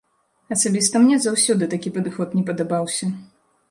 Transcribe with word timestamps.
Асабіста 0.55 0.95
мне 1.05 1.21
заўсёды 1.27 1.71
такі 1.77 1.95
падыход 2.01 2.27
не 2.41 2.47
падабаўся. 2.53 3.17